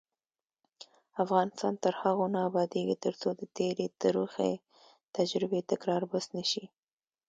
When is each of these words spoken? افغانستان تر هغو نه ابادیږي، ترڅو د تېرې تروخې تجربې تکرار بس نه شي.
افغانستان 1.23 1.73
تر 1.83 1.93
هغو 2.01 2.25
نه 2.33 2.39
ابادیږي، 2.49 2.95
ترڅو 3.05 3.29
د 3.39 3.41
تېرې 3.57 3.85
تروخې 4.01 4.51
تجربې 5.15 5.59
تکرار 5.71 6.01
بس 6.11 6.25
نه 6.37 6.43
شي. 6.51 6.65